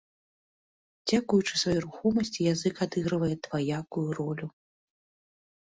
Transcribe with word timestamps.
Дзякуючы 1.11 1.53
сваёй 1.63 1.79
рухомасці 1.85 2.49
язык 2.53 2.75
адыгрывае 2.87 3.33
дваякую 3.47 4.07
ролю. 4.23 4.47